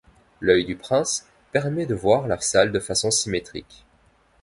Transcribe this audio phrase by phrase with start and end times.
[0.39, 3.85] L'œil du prince permet de voir la salle de façon symétrique.